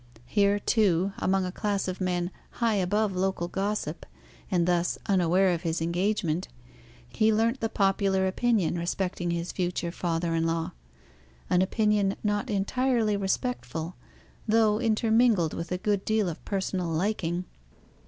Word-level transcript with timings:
Here, 0.25 0.57
too, 0.57 1.13
among 1.19 1.45
a 1.45 1.51
class 1.51 1.87
of 1.87 2.01
men 2.01 2.31
high 2.53 2.73
above 2.73 3.15
local 3.15 3.47
gossip, 3.47 4.03
and 4.49 4.67
thus 4.67 4.97
unaware 5.05 5.49
of 5.53 5.61
his 5.61 5.79
engagement, 5.79 6.47
he 7.07 7.31
learnt 7.31 7.59
the 7.59 7.69
popular 7.69 8.25
opinion 8.25 8.79
respecting 8.79 9.29
his 9.29 9.51
future 9.51 9.91
father 9.91 10.33
in 10.33 10.47
law; 10.47 10.71
an 11.51 11.61
opinion 11.61 12.15
not 12.23 12.49
entirely 12.49 13.15
respectful, 13.15 13.95
though 14.47 14.79
intermingled 14.79 15.53
with 15.53 15.71
a 15.71 15.77
good 15.77 16.03
deal 16.03 16.29
of 16.29 16.43
personal 16.45 16.87
liking. 16.89 17.45